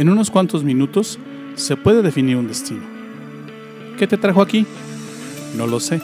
En 0.00 0.08
unos 0.08 0.30
cuantos 0.30 0.64
minutos 0.64 1.18
se 1.56 1.76
puede 1.76 2.00
definir 2.00 2.38
un 2.38 2.48
destino. 2.48 2.80
¿Qué 3.98 4.06
te 4.06 4.16
trajo 4.16 4.40
aquí? 4.40 4.64
No 5.58 5.66
lo 5.66 5.78
sé, 5.78 6.00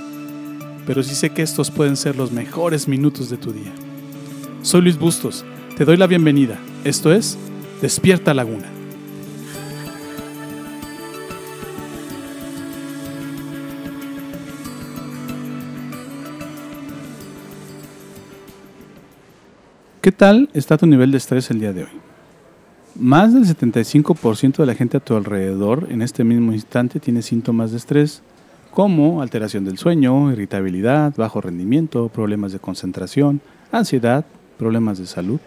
pero 0.87 1.03
sí 1.03 1.15
sé 1.15 1.31
que 1.31 1.41
estos 1.41 1.71
pueden 1.71 1.97
ser 1.97 2.15
los 2.15 2.31
mejores 2.31 2.89
minutos 2.89 3.31
de 3.31 3.39
tu 3.39 3.55
día. 3.55 3.73
Soy 4.61 4.83
Luis 4.83 4.99
Bustos, 4.99 5.47
te 5.79 5.87
doy 5.87 5.97
la 5.97 6.07
bienvenida. 6.07 6.59
Esto 6.85 7.11
es 7.11 7.39
Despierta 7.81 8.35
Laguna. 8.35 8.67
¿Qué 20.03 20.13
tal 20.13 20.51
está 20.53 20.77
tu 20.77 20.85
nivel 20.85 21.13
de 21.13 21.17
estrés 21.17 21.51
el 21.51 21.61
día 21.61 21.73
de 21.73 21.85
hoy? 21.85 22.06
Más 22.99 23.35
del 23.35 23.45
75% 23.45 24.57
de 24.57 24.65
la 24.65 24.75
gente 24.75 24.97
a 24.97 25.01
tu 25.01 25.17
alrededor 25.17 25.89
en 25.91 26.01
este 26.01 26.25
mismo 26.25 26.55
instante 26.55 26.99
tiene 26.99 27.21
síntomas 27.21 27.71
de 27.71 27.77
estrés, 27.77 28.23
como 28.71 29.21
alteración 29.21 29.67
del 29.67 29.77
sueño, 29.77 30.33
irritabilidad, 30.33 31.13
bajo 31.15 31.43
rendimiento, 31.43 32.09
problemas 32.09 32.53
de 32.53 32.59
concentración, 32.59 33.43
ansiedad, 33.71 34.25
problemas 34.59 34.97
de 34.99 35.07
salud. 35.07 35.41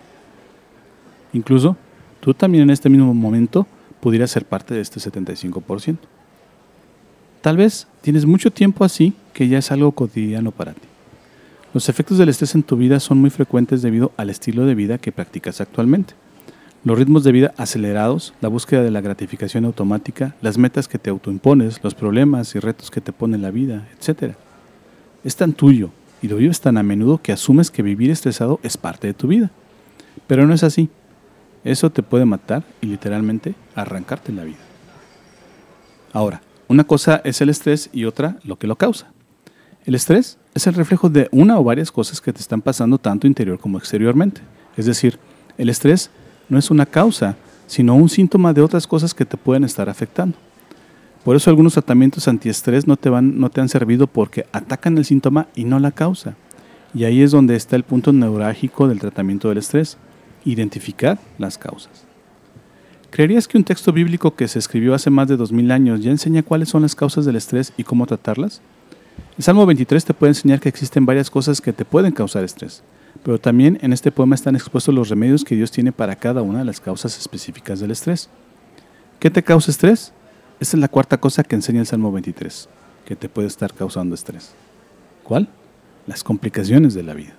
Incluso 1.33 1.75
tú 2.19 2.35
también 2.35 2.65
en 2.65 2.69
este 2.69 2.87
mismo 2.87 3.15
momento 3.15 3.65
pudieras 3.99 4.29
ser 4.29 4.45
parte 4.45 4.75
de 4.75 4.81
este 4.81 4.99
75%. 4.99 5.97
Tal 7.41 7.57
vez 7.57 7.87
tienes 8.01 8.27
mucho 8.27 8.51
tiempo 8.51 8.85
así 8.85 9.13
que 9.33 9.47
ya 9.47 9.57
es 9.57 9.71
algo 9.71 9.91
cotidiano 9.91 10.51
para 10.51 10.73
ti. 10.73 10.87
Los 11.73 11.89
efectos 11.89 12.19
del 12.19 12.29
estrés 12.29 12.53
en 12.53 12.61
tu 12.61 12.77
vida 12.77 12.99
son 12.99 13.17
muy 13.17 13.31
frecuentes 13.31 13.81
debido 13.81 14.11
al 14.17 14.29
estilo 14.29 14.67
de 14.67 14.75
vida 14.75 14.99
que 14.99 15.11
practicas 15.11 15.61
actualmente. 15.61 16.13
Los 16.85 16.97
ritmos 16.97 17.25
de 17.25 17.33
vida 17.33 17.53
acelerados, 17.57 18.33
la 18.39 18.47
búsqueda 18.47 18.83
de 18.83 18.91
la 18.91 19.01
gratificación 19.01 19.65
automática, 19.65 20.35
las 20.41 20.57
metas 20.57 20.87
que 20.87 20.97
te 20.97 21.09
autoimpones, 21.09 21.83
los 21.83 21.93
problemas 21.93 22.55
y 22.55 22.59
retos 22.59 22.89
que 22.89 23.01
te 23.01 23.11
pone 23.11 23.37
la 23.37 23.51
vida, 23.51 23.87
etc. 23.99 24.35
Es 25.25 25.35
tan 25.35 25.51
tuyo 25.51 25.89
y 26.21 26.29
lo 26.29 26.37
vives 26.37 26.61
tan 26.61 26.77
a 26.77 26.83
menudo 26.83 27.21
que 27.21 27.33
asumes 27.33 27.69
que 27.69 27.83
vivir 27.83 28.11
estresado 28.11 28.61
es 28.63 28.77
parte 28.77 29.07
de 29.07 29.13
tu 29.13 29.27
vida. 29.27 29.51
Pero 30.25 30.47
no 30.47 30.53
es 30.53 30.63
así. 30.63 30.89
Eso 31.65 31.89
te 31.89 32.01
puede 32.01 32.23
matar 32.23 32.63
y 32.81 32.85
literalmente 32.85 33.55
arrancarte 33.75 34.31
la 34.31 34.45
vida. 34.45 34.59
Ahora, 36.13 36.41
una 36.69 36.85
cosa 36.85 37.21
es 37.25 37.41
el 37.41 37.49
estrés 37.49 37.89
y 37.91 38.05
otra 38.05 38.37
lo 38.43 38.57
que 38.57 38.67
lo 38.67 38.77
causa. 38.77 39.11
El 39.85 39.95
estrés 39.95 40.37
es 40.53 40.65
el 40.67 40.75
reflejo 40.75 41.09
de 41.09 41.27
una 41.31 41.59
o 41.59 41.63
varias 41.63 41.91
cosas 41.91 42.21
que 42.21 42.31
te 42.31 42.39
están 42.39 42.61
pasando 42.61 42.97
tanto 42.99 43.27
interior 43.27 43.59
como 43.59 43.77
exteriormente. 43.77 44.41
Es 44.77 44.85
decir, 44.85 45.19
el 45.57 45.67
estrés 45.67 46.09
no 46.49 46.57
es 46.57 46.71
una 46.71 46.85
causa, 46.85 47.35
sino 47.67 47.95
un 47.95 48.09
síntoma 48.09 48.53
de 48.53 48.61
otras 48.61 48.87
cosas 48.87 49.13
que 49.13 49.25
te 49.25 49.37
pueden 49.37 49.63
estar 49.63 49.89
afectando. 49.89 50.37
Por 51.23 51.35
eso 51.35 51.49
algunos 51.49 51.73
tratamientos 51.73 52.27
antiestrés 52.27 52.87
no 52.87 52.97
te, 52.97 53.09
van, 53.09 53.39
no 53.39 53.49
te 53.49 53.61
han 53.61 53.69
servido 53.69 54.07
porque 54.07 54.45
atacan 54.51 54.97
el 54.97 55.05
síntoma 55.05 55.47
y 55.53 55.65
no 55.65 55.79
la 55.79 55.91
causa. 55.91 56.35
Y 56.93 57.03
ahí 57.03 57.21
es 57.21 57.31
donde 57.31 57.55
está 57.55 57.75
el 57.75 57.83
punto 57.83 58.11
neurálgico 58.11 58.87
del 58.87 58.99
tratamiento 58.99 59.49
del 59.49 59.59
estrés, 59.59 59.97
identificar 60.45 61.19
las 61.37 61.57
causas. 61.57 62.05
¿Creerías 63.11 63.47
que 63.47 63.57
un 63.57 63.63
texto 63.63 63.91
bíblico 63.91 64.35
que 64.35 64.47
se 64.47 64.59
escribió 64.59 64.93
hace 64.93 65.09
más 65.09 65.27
de 65.27 65.35
2000 65.35 65.71
años 65.71 66.01
ya 66.01 66.11
enseña 66.11 66.43
cuáles 66.43 66.69
son 66.69 66.83
las 66.83 66.95
causas 66.95 67.25
del 67.25 67.35
estrés 67.35 67.73
y 67.75 67.83
cómo 67.83 68.05
tratarlas? 68.05 68.61
El 69.37 69.43
Salmo 69.43 69.65
23 69.65 70.05
te 70.05 70.13
puede 70.13 70.31
enseñar 70.31 70.59
que 70.59 70.69
existen 70.69 71.05
varias 71.05 71.29
cosas 71.29 71.59
que 71.59 71.73
te 71.73 71.85
pueden 71.85 72.11
causar 72.11 72.43
estrés, 72.43 72.83
pero 73.23 73.39
también 73.39 73.77
en 73.81 73.93
este 73.93 74.11
poema 74.11 74.35
están 74.35 74.55
expuestos 74.55 74.93
los 74.93 75.09
remedios 75.09 75.43
que 75.43 75.55
Dios 75.55 75.71
tiene 75.71 75.91
para 75.91 76.15
cada 76.15 76.41
una 76.41 76.59
de 76.59 76.65
las 76.65 76.79
causas 76.79 77.17
específicas 77.17 77.79
del 77.79 77.91
estrés. 77.91 78.29
¿Qué 79.19 79.29
te 79.29 79.43
causa 79.43 79.71
estrés? 79.71 80.13
Esta 80.59 80.77
es 80.77 80.81
la 80.81 80.87
cuarta 80.87 81.17
cosa 81.17 81.43
que 81.43 81.55
enseña 81.55 81.81
el 81.81 81.85
Salmo 81.85 82.11
23, 82.11 82.69
que 83.05 83.15
te 83.15 83.29
puede 83.29 83.47
estar 83.47 83.73
causando 83.73 84.15
estrés. 84.15 84.53
¿Cuál? 85.23 85.47
Las 86.07 86.23
complicaciones 86.23 86.93
de 86.93 87.03
la 87.03 87.13
vida. 87.13 87.33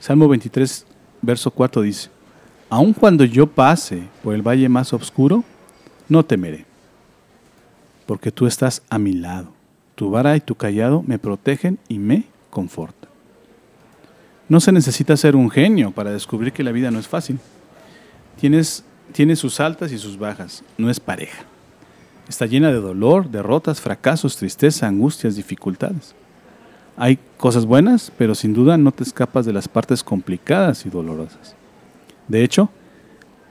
Salmo 0.00 0.28
23, 0.28 0.86
verso 1.22 1.50
4 1.50 1.82
dice, 1.82 2.08
Aun 2.70 2.92
cuando 2.92 3.24
yo 3.24 3.46
pase 3.46 4.04
por 4.22 4.34
el 4.34 4.42
valle 4.42 4.68
más 4.68 4.92
oscuro, 4.92 5.44
no 6.08 6.24
temeré, 6.24 6.64
porque 8.06 8.30
tú 8.30 8.46
estás 8.46 8.82
a 8.88 8.98
mi 8.98 9.12
lado. 9.12 9.52
Tu 9.94 10.08
vara 10.08 10.36
y 10.36 10.40
tu 10.40 10.54
callado 10.54 11.02
me 11.06 11.18
protegen 11.18 11.78
y 11.88 11.98
me 11.98 12.24
confortan. 12.48 13.09
No 14.50 14.58
se 14.58 14.72
necesita 14.72 15.16
ser 15.16 15.36
un 15.36 15.48
genio 15.48 15.92
para 15.92 16.10
descubrir 16.10 16.52
que 16.52 16.64
la 16.64 16.72
vida 16.72 16.90
no 16.90 16.98
es 16.98 17.06
fácil. 17.06 17.38
Tienes, 18.40 18.84
tiene 19.12 19.36
sus 19.36 19.60
altas 19.60 19.92
y 19.92 19.98
sus 19.98 20.18
bajas, 20.18 20.64
no 20.76 20.90
es 20.90 20.98
pareja. 20.98 21.44
Está 22.28 22.46
llena 22.46 22.72
de 22.72 22.80
dolor, 22.80 23.30
derrotas, 23.30 23.80
fracasos, 23.80 24.36
tristeza, 24.36 24.88
angustias, 24.88 25.36
dificultades. 25.36 26.16
Hay 26.96 27.20
cosas 27.36 27.64
buenas, 27.64 28.10
pero 28.18 28.34
sin 28.34 28.52
duda 28.52 28.76
no 28.76 28.90
te 28.90 29.04
escapas 29.04 29.46
de 29.46 29.52
las 29.52 29.68
partes 29.68 30.02
complicadas 30.02 30.84
y 30.84 30.90
dolorosas. 30.90 31.54
De 32.26 32.42
hecho, 32.42 32.70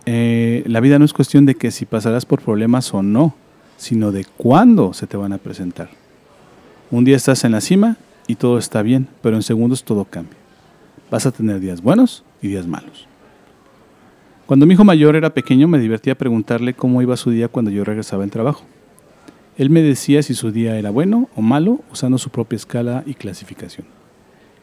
eh, 0.06 0.64
la 0.68 0.81
vida 0.81 1.00
no 1.00 1.06
es 1.06 1.14
cuestión 1.14 1.46
de 1.46 1.56
que 1.56 1.72
si 1.72 1.86
pasarás 1.86 2.26
por 2.26 2.42
problemas 2.42 2.94
o 2.94 3.02
no, 3.02 3.36
sino 3.78 4.12
de 4.12 4.26
cuándo 4.26 4.94
se 4.94 5.08
te 5.08 5.16
van 5.16 5.31
a 5.31 5.38
presentar. 5.38 5.92
Un 6.92 7.06
día 7.06 7.16
estás 7.16 7.46
en 7.46 7.54
la 7.54 7.62
cima 7.62 7.96
y 8.28 8.36
todo 8.36 8.58
está 8.58 8.81
bien, 8.81 9.08
pero 9.22 9.38
en 9.38 9.44
segundos 9.44 9.86
todo 9.86 10.04
cambia. 10.04 10.39
Vas 11.12 11.25
a 11.25 11.31
tener 11.31 11.59
días 11.59 11.81
buenos 11.81 12.24
y 12.42 12.50
días 12.50 12.68
malos. 12.68 13.08
Cuando 14.46 14.66
mi 14.66 14.74
hijo 14.74 14.84
mayor 14.84 15.16
era 15.16 15.34
pequeño 15.34 15.68
me 15.68 15.80
divertía 15.80 16.18
preguntarle 16.18 16.74
cómo 16.74 17.02
iba 17.02 17.18
su 17.18 17.31
día 17.31 17.47
cuando 17.47 17.72
yo 17.72 17.84
regresaba 17.84 18.24
en 18.24 18.30
trabajo. 18.30 18.64
Él 19.58 19.69
me 19.69 19.81
decía 19.81 20.24
si 20.24 20.34
su 20.34 20.52
día 20.52 20.78
era 20.78 20.90
bueno 20.90 21.30
o 21.36 21.42
malo 21.42 21.81
usando 21.92 22.18
su 22.18 22.30
propia 22.30 22.58
escala 22.58 23.03
y 23.06 23.16
clasificación. 23.16 23.86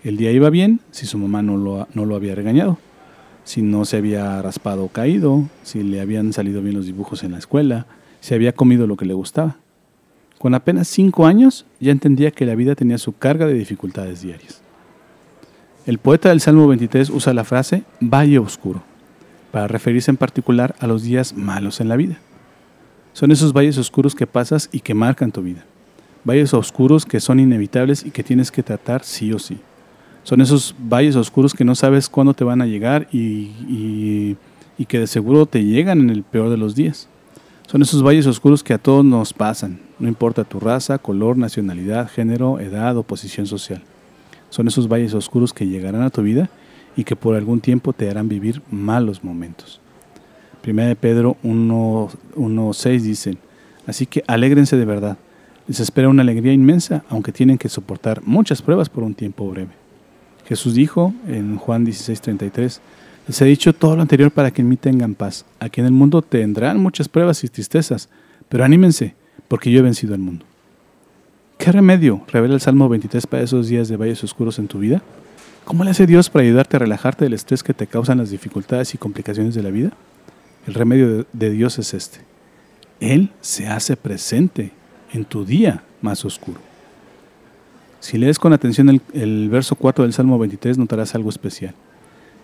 El 0.03 0.17
día 0.17 0.31
iba 0.31 0.51
bien 0.51 0.81
si 0.91 1.07
su 1.07 1.19
mamá 1.19 1.43
no 1.43 1.57
lo 1.57 2.17
había 2.17 2.35
regañado, 2.35 2.79
si 3.45 3.63
no 3.63 3.85
se 3.85 3.97
había 3.97 4.41
raspado 4.43 4.85
o 4.85 4.89
caído, 4.89 5.49
si 5.63 5.83
le 5.83 6.01
habían 6.01 6.33
salido 6.33 6.63
bien 6.63 6.77
los 6.77 6.87
dibujos 6.87 7.23
en 7.25 7.33
la 7.33 7.39
escuela, 7.39 7.87
si 8.21 8.35
había 8.35 8.53
comido 8.53 8.87
lo 8.87 8.97
que 8.97 9.05
le 9.05 9.15
gustaba. 9.15 9.57
Con 10.39 10.55
apenas 10.55 10.89
cinco 10.89 11.27
años 11.27 11.67
ya 11.81 11.93
entendía 11.93 12.31
que 12.31 12.47
la 12.47 12.55
vida 12.55 12.75
tenía 12.75 12.99
su 12.99 13.17
carga 13.17 13.47
de 13.47 13.55
dificultades 13.55 14.23
diarias. 14.23 14.66
El 15.87 15.99
poeta 15.99 16.31
del 16.31 16.41
Salmo 16.41 16.67
23 16.67 17.11
usa 17.11 17.33
la 17.33 17.45
frase 17.45 17.85
valle 18.01 18.41
oscuro 18.41 18.83
para 19.53 19.69
referirse 19.69 20.11
en 20.11 20.17
particular 20.17 20.75
a 20.81 20.89
los 20.89 21.05
días 21.05 21.37
malos 21.37 21.81
en 21.81 21.89
la 21.89 21.95
vida. 21.95 22.19
Son 23.13 23.31
esos 23.31 23.53
valles 23.53 23.79
oscuros 23.79 24.17
que 24.17 24.27
pasas 24.27 24.69
y 24.73 24.81
que 24.81 24.95
marcan 24.95 25.31
tu 25.31 25.43
vida. 25.43 25.65
Valles 26.25 26.55
oscuros 26.55 27.07
que 27.07 27.21
son 27.21 27.39
inevitables 27.39 28.05
y 28.05 28.11
que 28.11 28.25
tienes 28.25 28.51
que 28.51 28.65
tratar 28.65 29.05
sí 29.05 29.33
o 29.33 29.39
sí. 29.39 29.59
Son 30.25 30.41
esos 30.41 30.75
valles 30.77 31.15
oscuros 31.15 31.55
que 31.55 31.65
no 31.65 31.77
sabes 31.77 32.09
cuándo 32.09 32.35
te 32.35 32.43
van 32.43 32.63
a 32.63 32.67
llegar 32.67 33.07
y, 33.13 34.37
y 34.77 34.85
que 34.87 34.99
de 34.99 35.07
seguro 35.07 35.47
te 35.47 35.63
llegan 35.63 36.01
en 36.01 36.11
el 36.11 36.25
peor 36.25 36.51
de 36.51 36.57
los 36.57 36.75
días. 36.75 37.09
Son 37.69 37.81
esos 37.81 38.03
valles 38.03 38.27
oscuros 38.27 38.65
que 38.65 38.75
a 38.75 38.79
todos 38.79 39.05
nos 39.05 39.33
pasan, 39.33 39.79
no 40.01 40.09
importa 40.09 40.43
tu 40.43 40.59
raza, 40.59 40.99
color, 40.99 41.39
nacionalidad, 41.39 42.11
género, 42.11 42.59
edad 42.59 42.97
o 42.97 43.05
posición 43.05 43.47
social. 43.47 43.85
Son 44.51 44.69
esos 44.69 44.89
valles 44.89 45.15
oscuros 45.15 45.53
que 45.53 45.67
llegarán 45.67 46.03
a 46.03 46.11
tu 46.11 46.23
vida 46.23 46.51
y 46.97 47.05
que 47.05 47.17
por 47.17 47.35
algún 47.37 47.61
tiempo 47.61 47.93
te 47.93 48.09
harán 48.09 48.29
vivir 48.29 48.63
malos 48.71 49.23
momentos. 49.23 49.81
Primera 50.63 50.89
de 50.89 50.97
Pedro 50.97 51.37
1.6 51.45 53.01
dice, 53.01 53.37
así 53.87 54.07
que 54.07 54.25
alégrense 54.27 54.77
de 54.77 54.85
verdad. 54.85 55.19
Les 55.69 55.81
espera 55.81 56.09
una 56.09 56.23
alegría 56.23 56.53
inmensa, 56.53 57.05
aunque 57.09 57.33
tienen 57.33 57.59
que 57.59 57.69
soportar 57.69 58.23
muchas 58.25 58.63
pruebas 58.63 58.89
por 58.89 59.03
un 59.03 59.15
tiempo 59.15 59.49
breve. 59.51 59.73
Jesús 60.47 60.75
dijo 60.75 61.13
en 61.27 61.57
Juan 61.57 61.85
16:33, 61.85 62.81
les 63.27 63.43
he 63.43 63.45
dicho 63.45 63.73
todo 63.73 63.97
lo 63.97 64.03
anterior 64.03 64.31
para 64.31 64.53
que 64.53 64.63
en 64.63 64.69
mí 64.69 64.77
tengan 64.77 65.15
paz. 65.15 65.45
Aquí 65.59 65.81
en 65.81 65.87
el 65.87 65.93
mundo 65.93 66.23
tendrán 66.23 66.81
muchas 66.81 67.09
pruebas 67.09 67.43
y 67.43 67.49
tristezas, 67.49 68.09
pero 68.49 68.65
anímense, 68.65 69.15
porque 69.49 69.71
yo 69.71 69.81
he 69.81 69.83
vencido 69.83 70.15
el 70.15 70.21
mundo. 70.21 70.47
¿Qué 71.59 71.73
remedio 71.73 72.23
revela 72.29 72.55
el 72.55 72.61
Salmo 72.61 72.89
23 72.89 73.27
para 73.27 73.43
esos 73.43 73.69
días 73.69 73.89
de 73.89 73.97
valles 73.97 74.23
oscuros 74.23 74.59
en 74.59 74.69
tu 74.69 74.79
vida? 74.79 75.03
¿Cómo 75.65 75.85
le 75.85 75.91
hace 75.91 76.07
Dios 76.07 76.31
para 76.31 76.45
ayudarte 76.45 76.77
a 76.77 76.81
relajarte 76.81 77.25
del 77.25 77.33
estrés 77.33 77.63
que 77.63 77.75
te 77.75 77.87
causan 77.87 78.19
las 78.19 78.31
dificultades 78.31 78.95
y 78.95 78.99
complicaciones 78.99 79.55
de 79.55 79.63
la 79.63 79.71
vida? 79.71 79.91
El 80.67 80.75
remedio 80.75 81.27
de 81.33 81.51
Dios 81.51 81.79
es 81.79 81.95
este. 81.95 82.21
Él 83.01 83.31
se 83.41 83.67
hace 83.67 83.97
presente 83.97 84.73
en 85.13 85.25
tu 85.25 85.45
día 85.45 85.83
más 86.03 86.25
oscuro. 86.25 86.61
Si 88.01 88.19
lees 88.19 88.39
con 88.39 88.53
atención 88.53 89.01
el, 89.13 89.49
verso 89.49 89.75
4 89.75 90.05
del 90.05 90.13
Salmo 90.13 90.39
23, 90.39 90.79
notarás 90.79 91.15
algo 91.15 91.31
especial. 91.31 91.75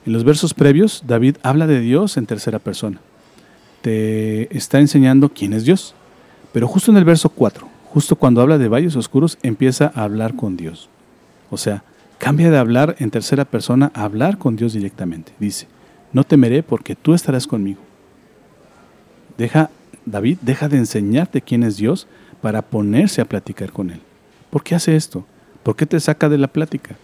En 0.05 0.13
los 0.13 0.25
versos 0.25 0.55
previos, 0.55 1.05
David 1.07 1.37
habla 1.43 1.67
de 1.67 1.81
Dios 1.81 2.17
en 2.17 2.27
tercera 2.27 2.59
persona. 2.59 2.99
Te 3.83 4.57
está 4.57 4.81
enseñando 4.81 5.29
quién 5.29 5.53
es 5.53 5.65
Dios. 5.65 5.95
Pero 6.53 6.67
justo 6.67 6.91
en 6.91 6.97
el 6.97 7.05
verso 7.05 7.29
4, 7.29 7.69
justo 7.93 8.17
cuando 8.17 8.41
habla 8.41 8.57
de 8.57 8.69
valles 8.69 8.97
oscuros, 8.97 9.37
empieza 9.43 9.93
a 9.95 10.05
hablar 10.05 10.35
con 10.35 10.57
Dios. 10.57 10.89
O 11.51 11.59
sea, 11.59 11.85
cambia 12.17 12.51
de 12.51 12.57
hablar 12.57 12.97
en 13.01 13.11
tercera 13.11 13.45
persona 13.45 13.93
a 13.93 14.05
hablar 14.05 14.39
con 14.39 14.57
Dios 14.57 14.73
directamente. 14.73 15.35
Dice, 15.39 15.67
no 16.11 16.25
temeré 16.25 16.63
porque 16.63 16.97
tú 16.97 17.13
estarás 17.13 17.47
conmigo. 17.47 17.81
Deja, 19.37 19.69
David 20.07 20.39
deja 20.41 20.71
de 20.71 20.79
enseñarte 20.79 21.43
quién 21.43 21.65
es 21.65 21.77
Dios 21.77 22.07
para 22.41 22.63
ponerse 22.63 23.21
a 23.21 23.27
platicar 23.27 23.73
con 23.73 23.91
Él. 23.91 24.01
¿Por 24.49 24.63
qué 24.63 24.75
hace 24.75 24.97
esto? 24.97 25.27
¿Por 25.63 25.77
qué 25.77 25.85
te 25.85 26.01
saca 26.01 26.31
de 26.31 26.39
la 26.39 26.49
plática? 26.49 26.97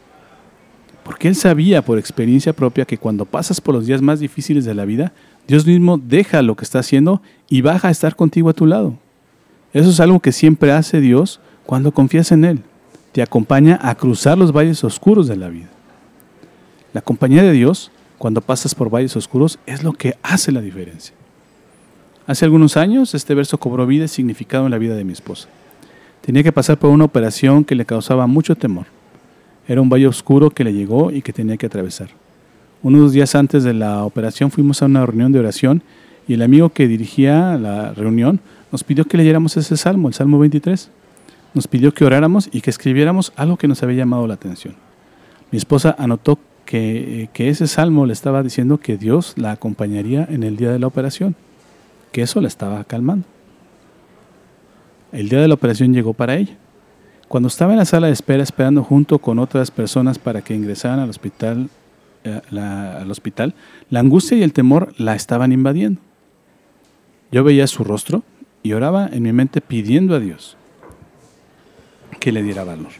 Porque 1.04 1.28
Él 1.28 1.34
sabía 1.34 1.82
por 1.82 1.98
experiencia 1.98 2.54
propia 2.54 2.86
que 2.86 2.96
cuando 2.96 3.26
pasas 3.26 3.60
por 3.60 3.74
los 3.74 3.86
días 3.86 4.00
más 4.00 4.20
difíciles 4.20 4.64
de 4.64 4.74
la 4.74 4.86
vida, 4.86 5.12
Dios 5.46 5.66
mismo 5.66 5.98
deja 5.98 6.40
lo 6.40 6.56
que 6.56 6.64
está 6.64 6.78
haciendo 6.78 7.20
y 7.46 7.60
baja 7.60 7.88
a 7.88 7.90
estar 7.90 8.16
contigo 8.16 8.48
a 8.48 8.54
tu 8.54 8.64
lado. 8.64 8.98
Eso 9.72 9.90
es 9.90 10.00
algo 10.00 10.20
que 10.20 10.32
siempre 10.32 10.72
hace 10.72 11.00
Dios 11.00 11.40
cuando 11.66 11.92
confías 11.92 12.32
en 12.32 12.44
Él. 12.44 12.60
Te 13.12 13.22
acompaña 13.22 13.78
a 13.82 13.94
cruzar 13.94 14.38
los 14.38 14.52
valles 14.52 14.84
oscuros 14.84 15.28
de 15.28 15.36
la 15.36 15.48
vida. 15.48 15.68
La 16.92 17.02
compañía 17.02 17.42
de 17.42 17.52
Dios, 17.52 17.90
cuando 18.16 18.40
pasas 18.40 18.74
por 18.74 18.90
valles 18.90 19.16
oscuros, 19.16 19.58
es 19.66 19.82
lo 19.82 19.92
que 19.92 20.16
hace 20.22 20.52
la 20.52 20.60
diferencia. 20.60 21.14
Hace 22.26 22.44
algunos 22.44 22.76
años 22.76 23.14
este 23.14 23.34
verso 23.34 23.58
cobró 23.58 23.86
vida 23.86 24.04
y 24.04 24.08
significado 24.08 24.64
en 24.66 24.70
la 24.70 24.78
vida 24.78 24.94
de 24.94 25.04
mi 25.04 25.12
esposa. 25.12 25.48
Tenía 26.20 26.42
que 26.42 26.52
pasar 26.52 26.78
por 26.78 26.90
una 26.90 27.04
operación 27.04 27.64
que 27.64 27.74
le 27.74 27.86
causaba 27.86 28.26
mucho 28.26 28.54
temor. 28.54 28.86
Era 29.66 29.80
un 29.80 29.88
valle 29.88 30.06
oscuro 30.06 30.50
que 30.50 30.64
le 30.64 30.72
llegó 30.72 31.10
y 31.10 31.22
que 31.22 31.32
tenía 31.32 31.56
que 31.56 31.66
atravesar. 31.66 32.08
Unos 32.82 33.12
días 33.12 33.34
antes 33.34 33.64
de 33.64 33.74
la 33.74 34.04
operación 34.04 34.50
fuimos 34.50 34.82
a 34.82 34.86
una 34.86 35.04
reunión 35.04 35.32
de 35.32 35.38
oración 35.38 35.82
y 36.26 36.34
el 36.34 36.42
amigo 36.42 36.68
que 36.68 36.86
dirigía 36.86 37.56
la 37.56 37.92
reunión 37.92 38.40
nos 38.70 38.84
pidió 38.84 39.04
que 39.04 39.16
leyéramos 39.16 39.56
ese 39.56 39.76
salmo, 39.76 40.08
el 40.08 40.14
Salmo 40.14 40.38
23. 40.38 40.90
Nos 41.54 41.66
pidió 41.66 41.92
que 41.94 42.04
oráramos 42.04 42.48
y 42.52 42.60
que 42.60 42.70
escribiéramos 42.70 43.32
algo 43.36 43.56
que 43.56 43.68
nos 43.68 43.82
había 43.82 43.98
llamado 43.98 44.26
la 44.26 44.34
atención. 44.34 44.74
Mi 45.50 45.58
esposa 45.58 45.96
anotó 45.98 46.38
que, 46.66 47.30
que 47.32 47.48
ese 47.48 47.66
salmo 47.66 48.04
le 48.04 48.12
estaba 48.12 48.42
diciendo 48.42 48.78
que 48.78 48.98
Dios 48.98 49.34
la 49.36 49.52
acompañaría 49.52 50.26
en 50.30 50.42
el 50.42 50.56
día 50.56 50.70
de 50.70 50.78
la 50.78 50.86
operación 50.86 51.34
que 52.12 52.22
eso 52.22 52.40
la 52.40 52.48
estaba 52.48 52.82
calmando. 52.84 53.26
El 55.12 55.28
día 55.28 55.40
de 55.40 55.48
la 55.48 55.54
operación 55.54 55.92
llegó 55.92 56.12
para 56.12 56.36
ella. 56.36 56.56
Cuando 57.28 57.48
estaba 57.48 57.72
en 57.72 57.78
la 57.78 57.84
sala 57.84 58.06
de 58.06 58.12
espera 58.12 58.42
esperando 58.42 58.82
junto 58.82 59.18
con 59.18 59.38
otras 59.38 59.70
personas 59.70 60.18
para 60.18 60.42
que 60.42 60.54
ingresaran 60.54 60.98
al 61.00 61.10
hospital, 61.10 61.68
eh, 62.24 62.40
al 62.50 63.10
hospital, 63.10 63.54
la 63.90 64.00
angustia 64.00 64.36
y 64.36 64.42
el 64.42 64.52
temor 64.52 64.92
la 64.98 65.14
estaban 65.14 65.52
invadiendo. 65.52 66.00
Yo 67.30 67.44
veía 67.44 67.66
su 67.66 67.84
rostro 67.84 68.22
y 68.62 68.72
oraba 68.72 69.08
en 69.10 69.22
mi 69.22 69.32
mente 69.32 69.60
pidiendo 69.60 70.14
a 70.14 70.20
Dios 70.20 70.56
que 72.20 72.32
le 72.32 72.42
diera 72.42 72.64
valor. 72.64 72.92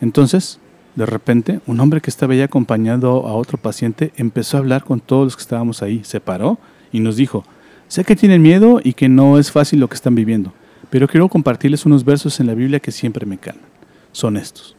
Entonces, 0.00 0.58
de 0.94 1.06
repente, 1.06 1.60
un 1.66 1.80
hombre 1.80 2.00
que 2.00 2.10
estaba 2.10 2.34
ya 2.34 2.44
acompañando 2.44 3.26
a 3.26 3.34
otro 3.34 3.58
paciente 3.58 4.12
empezó 4.16 4.56
a 4.56 4.60
hablar 4.60 4.84
con 4.84 5.00
todos 5.00 5.24
los 5.24 5.36
que 5.36 5.42
estábamos 5.42 5.82
ahí. 5.82 6.02
Se 6.04 6.20
paró 6.20 6.58
y 6.92 7.00
nos 7.00 7.16
dijo, 7.16 7.44
Sé 7.88 8.04
que 8.04 8.16
tienen 8.16 8.42
miedo 8.42 8.80
y 8.82 8.94
que 8.94 9.08
no 9.08 9.38
es 9.38 9.52
fácil 9.52 9.80
lo 9.80 9.88
que 9.88 9.94
están 9.94 10.14
viviendo, 10.14 10.52
pero 10.90 11.06
quiero 11.06 11.28
compartirles 11.28 11.86
unos 11.86 12.04
versos 12.04 12.40
en 12.40 12.46
la 12.46 12.54
Biblia 12.54 12.80
que 12.80 12.92
siempre 12.92 13.26
me 13.26 13.38
calman. 13.38 13.66
Son 14.12 14.36
estos. 14.36 14.74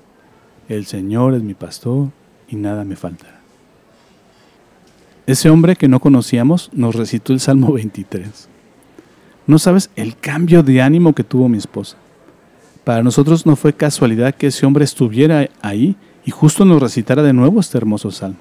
El 0.68 0.86
Señor 0.86 1.36
es 1.36 1.44
mi 1.44 1.54
pastor 1.54 2.10
y 2.48 2.56
nada 2.56 2.84
me 2.84 2.96
faltará. 2.96 3.40
Ese 5.28 5.50
hombre 5.50 5.76
que 5.76 5.88
no 5.88 6.00
conocíamos 6.00 6.70
nos 6.74 6.96
recitó 6.96 7.34
el 7.34 7.40
Salmo 7.40 7.74
23. 7.74 8.50
No 9.48 9.60
sabes 9.60 9.90
el 9.96 10.18
cambio 10.18 10.64
de 10.64 10.82
ánimo 10.82 11.14
que 11.14 11.24
tuvo 11.24 11.48
mi 11.50 11.58
esposa. 11.58 11.98
Para 12.84 13.04
nosotros 13.04 13.46
no 13.46 13.56
fue 13.56 13.74
casualidad 13.74 14.36
que 14.36 14.48
ese 14.48 14.66
hombre 14.66 14.86
estuviera 14.86 15.50
ahí 15.62 15.96
y 16.24 16.32
justo 16.32 16.66
nos 16.66 16.82
recitara 16.82 17.24
de 17.24 17.34
nuevo 17.34 17.60
este 17.60 17.78
hermoso 17.78 18.12
salmo. 18.12 18.38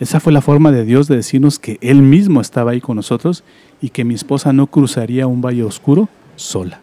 Esa 0.00 0.20
fue 0.20 0.32
la 0.32 0.40
forma 0.40 0.72
de 0.72 0.84
Dios 0.84 1.06
de 1.06 1.16
decirnos 1.16 1.58
que 1.58 1.78
Él 1.80 2.02
mismo 2.02 2.40
estaba 2.40 2.72
ahí 2.72 2.80
con 2.80 2.96
nosotros 2.96 3.44
y 3.80 3.90
que 3.90 4.04
mi 4.04 4.14
esposa 4.14 4.52
no 4.52 4.66
cruzaría 4.66 5.26
un 5.26 5.40
valle 5.40 5.62
oscuro 5.62 6.08
sola. 6.36 6.80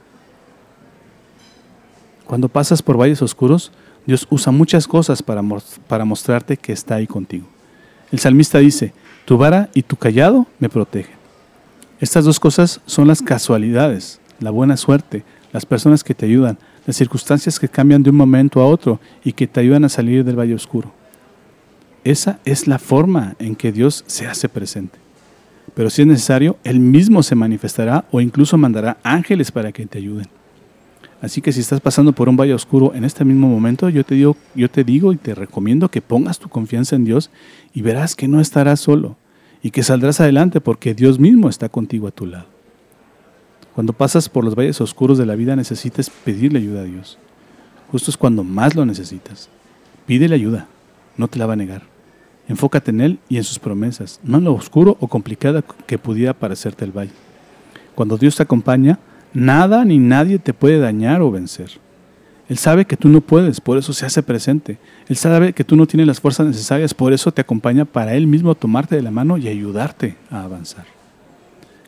Cuando 2.25 2.47
pasas 2.47 2.81
por 2.81 2.97
valles 2.97 3.21
oscuros, 3.21 3.71
Dios 4.05 4.25
usa 4.29 4.51
muchas 4.51 4.87
cosas 4.87 5.21
para, 5.21 5.41
para 5.87 6.05
mostrarte 6.05 6.55
que 6.55 6.71
está 6.71 6.95
ahí 6.95 7.07
contigo. 7.07 7.45
El 8.11 8.19
salmista 8.19 8.59
dice, 8.59 8.93
tu 9.25 9.37
vara 9.37 9.69
y 9.73 9.83
tu 9.83 9.97
callado 9.97 10.47
me 10.59 10.69
protegen. 10.69 11.20
Estas 12.01 12.25
dos 12.25 12.39
cosas 12.39 12.81
son 12.87 13.07
las 13.07 13.21
casualidades, 13.21 14.19
la 14.39 14.49
buena 14.49 14.75
suerte, 14.75 15.23
las 15.53 15.67
personas 15.67 16.03
que 16.03 16.15
te 16.15 16.25
ayudan, 16.25 16.57
las 16.87 16.95
circunstancias 16.95 17.59
que 17.59 17.69
cambian 17.69 18.01
de 18.01 18.09
un 18.09 18.15
momento 18.15 18.59
a 18.59 18.65
otro 18.65 18.99
y 19.23 19.33
que 19.33 19.45
te 19.45 19.59
ayudan 19.59 19.85
a 19.85 19.89
salir 19.89 20.25
del 20.25 20.39
valle 20.39 20.55
oscuro. 20.55 20.91
Esa 22.03 22.39
es 22.43 22.65
la 22.65 22.79
forma 22.79 23.35
en 23.37 23.55
que 23.55 23.71
Dios 23.71 24.03
se 24.07 24.25
hace 24.25 24.49
presente. 24.49 24.97
Pero 25.75 25.91
si 25.91 26.01
es 26.01 26.07
necesario, 26.07 26.57
Él 26.63 26.79
mismo 26.79 27.21
se 27.21 27.35
manifestará 27.35 28.03
o 28.09 28.19
incluso 28.19 28.57
mandará 28.57 28.97
ángeles 29.03 29.51
para 29.51 29.71
que 29.71 29.85
te 29.85 29.99
ayuden. 29.99 30.27
Así 31.21 31.39
que 31.39 31.51
si 31.51 31.59
estás 31.59 31.81
pasando 31.81 32.13
por 32.13 32.29
un 32.29 32.35
valle 32.35 32.55
oscuro 32.55 32.95
en 32.95 33.05
este 33.05 33.23
mismo 33.23 33.47
momento, 33.47 33.89
yo 33.89 34.03
te 34.03 34.15
digo, 34.15 34.35
yo 34.55 34.71
te 34.71 34.83
digo 34.83 35.13
y 35.13 35.17
te 35.17 35.35
recomiendo 35.35 35.89
que 35.89 36.01
pongas 36.01 36.39
tu 36.39 36.49
confianza 36.49 36.95
en 36.95 37.05
Dios 37.05 37.29
y 37.75 37.83
verás 37.83 38.15
que 38.15 38.27
no 38.27 38.41
estarás 38.41 38.79
solo 38.79 39.17
y 39.63 39.71
que 39.71 39.83
saldrás 39.83 40.19
adelante 40.19 40.61
porque 40.61 40.93
Dios 40.93 41.19
mismo 41.19 41.49
está 41.49 41.69
contigo 41.69 42.07
a 42.07 42.11
tu 42.11 42.25
lado. 42.25 42.45
Cuando 43.75 43.93
pasas 43.93 44.27
por 44.27 44.43
los 44.43 44.55
valles 44.55 44.81
oscuros 44.81 45.17
de 45.17 45.25
la 45.25 45.35
vida 45.35 45.55
necesitas 45.55 46.09
pedirle 46.09 46.59
ayuda 46.59 46.81
a 46.81 46.85
Dios. 46.85 47.17
Justo 47.91 48.11
es 48.11 48.17
cuando 48.17 48.43
más 48.43 48.75
lo 48.75 48.85
necesitas. 48.85 49.49
Pídele 50.05 50.35
ayuda, 50.35 50.67
no 51.17 51.27
te 51.27 51.39
la 51.39 51.45
va 51.45 51.53
a 51.53 51.57
negar. 51.57 51.83
Enfócate 52.47 52.91
en 52.91 53.01
Él 53.01 53.19
y 53.29 53.37
en 53.37 53.43
sus 53.43 53.59
promesas, 53.59 54.19
no 54.23 54.39
en 54.39 54.43
lo 54.45 54.53
oscuro 54.53 54.97
o 54.99 55.07
complicado 55.07 55.63
que 55.85 55.97
pudiera 55.97 56.33
parecerte 56.33 56.83
el 56.83 56.91
valle. 56.91 57.13
Cuando 57.95 58.17
Dios 58.17 58.35
te 58.35 58.43
acompaña, 58.43 58.99
nada 59.33 59.85
ni 59.85 59.99
nadie 59.99 60.39
te 60.39 60.53
puede 60.53 60.79
dañar 60.79 61.21
o 61.21 61.31
vencer. 61.31 61.71
Él 62.51 62.57
sabe 62.57 62.83
que 62.83 62.97
tú 62.97 63.07
no 63.07 63.21
puedes, 63.21 63.61
por 63.61 63.77
eso 63.77 63.93
se 63.93 64.05
hace 64.05 64.21
presente. 64.21 64.77
Él 65.07 65.15
sabe 65.15 65.53
que 65.53 65.63
tú 65.63 65.77
no 65.77 65.87
tienes 65.87 66.05
las 66.05 66.19
fuerzas 66.19 66.45
necesarias, 66.45 66.93
por 66.93 67.13
eso 67.13 67.31
te 67.31 67.39
acompaña 67.39 67.85
para 67.85 68.13
Él 68.13 68.27
mismo 68.27 68.55
tomarte 68.55 68.97
de 68.97 69.01
la 69.01 69.09
mano 69.09 69.37
y 69.37 69.47
ayudarte 69.47 70.17
a 70.29 70.43
avanzar. 70.43 70.83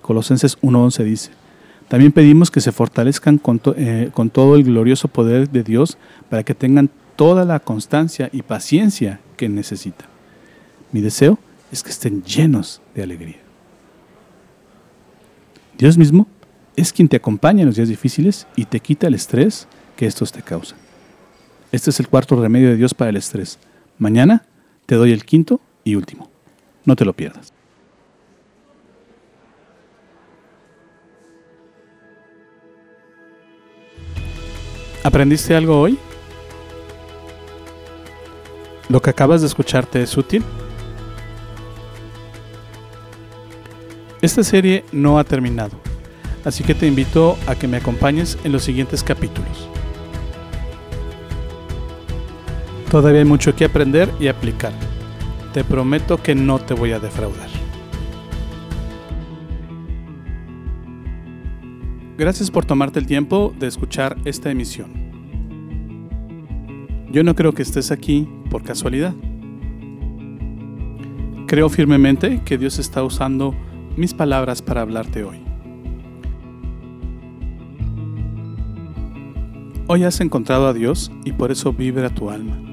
Colosenses 0.01 0.57
1.11 0.61 1.03
dice, 1.03 1.31
también 1.89 2.13
pedimos 2.13 2.49
que 2.49 2.61
se 2.61 2.71
fortalezcan 2.71 3.39
con, 3.39 3.59
eh, 3.75 4.09
con 4.13 4.29
todo 4.29 4.55
el 4.55 4.63
glorioso 4.63 5.09
poder 5.09 5.49
de 5.49 5.63
Dios 5.63 5.97
para 6.29 6.43
que 6.43 6.55
tengan 6.55 6.89
toda 7.17 7.43
la 7.43 7.59
constancia 7.59 8.29
y 8.31 8.41
paciencia 8.41 9.19
que 9.35 9.49
necesitan. 9.49 10.07
Mi 10.93 11.01
deseo 11.01 11.39
es 11.73 11.83
que 11.83 11.89
estén 11.89 12.23
llenos 12.23 12.81
de 12.95 13.03
alegría. 13.03 13.41
Dios 15.77 15.97
mismo 15.97 16.25
es 16.77 16.93
quien 16.93 17.09
te 17.09 17.17
acompaña 17.17 17.63
en 17.63 17.67
los 17.67 17.75
días 17.75 17.89
difíciles 17.89 18.47
y 18.55 18.63
te 18.63 18.79
quita 18.79 19.07
el 19.07 19.15
estrés 19.15 19.67
que 20.03 20.07
estos 20.07 20.33
te 20.33 20.41
causan. 20.41 20.77
Este 21.71 21.89
es 21.89 21.97
el 22.01 22.09
cuarto 22.09 22.35
remedio 22.35 22.67
de 22.67 22.75
Dios 22.75 22.93
para 22.93 23.09
el 23.09 23.15
estrés. 23.15 23.57
Mañana 23.97 24.43
te 24.85 24.95
doy 24.95 25.13
el 25.13 25.23
quinto 25.23 25.61
y 25.85 25.95
último. 25.95 26.29
No 26.83 26.97
te 26.97 27.05
lo 27.05 27.13
pierdas. 27.13 27.53
¿Aprendiste 35.05 35.55
algo 35.55 35.79
hoy? 35.79 35.97
¿Lo 38.89 39.01
que 39.01 39.09
acabas 39.09 39.39
de 39.39 39.47
escucharte 39.47 40.03
es 40.03 40.17
útil? 40.17 40.43
Esta 44.21 44.43
serie 44.43 44.83
no 44.91 45.17
ha 45.17 45.23
terminado, 45.23 45.79
así 46.43 46.61
que 46.65 46.75
te 46.75 46.87
invito 46.87 47.37
a 47.47 47.55
que 47.55 47.69
me 47.69 47.77
acompañes 47.77 48.37
en 48.43 48.51
los 48.51 48.63
siguientes 48.63 49.01
capítulos. 49.01 49.72
Todavía 52.93 53.21
hay 53.21 53.25
mucho 53.25 53.55
que 53.55 53.65
aprender 53.65 54.07
y 54.19 54.27
aplicar. 54.27 54.71
Te 55.51 55.63
prometo 55.63 56.21
que 56.21 56.35
no 56.35 56.59
te 56.59 56.75
voy 56.75 56.91
a 56.91 56.99
defraudar. 56.99 57.49
Gracias 62.19 62.51
por 62.51 62.65
tomarte 62.65 62.99
el 62.99 63.07
tiempo 63.07 63.51
de 63.57 63.65
escuchar 63.65 64.15
esta 64.25 64.51
emisión. 64.51 64.91
Yo 67.11 67.23
no 67.23 67.33
creo 67.33 67.53
que 67.53 67.63
estés 67.63 67.89
aquí 67.89 68.29
por 68.51 68.61
casualidad. 68.61 69.15
Creo 71.47 71.69
firmemente 71.69 72.43
que 72.45 72.59
Dios 72.59 72.77
está 72.77 73.03
usando 73.03 73.55
mis 73.97 74.13
palabras 74.13 74.61
para 74.61 74.81
hablarte 74.81 75.23
hoy. 75.23 75.43
Hoy 79.87 80.03
has 80.03 80.21
encontrado 80.21 80.67
a 80.67 80.73
Dios 80.73 81.11
y 81.25 81.31
por 81.31 81.51
eso 81.51 81.73
vibra 81.73 82.11
tu 82.11 82.29
alma. 82.29 82.72